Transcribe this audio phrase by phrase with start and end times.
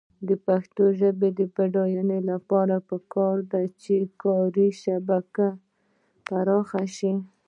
[0.27, 5.47] د پښتو ژبې د بډاینې لپاره پکار ده چې کاري شبکه
[6.27, 7.11] پراخه شي.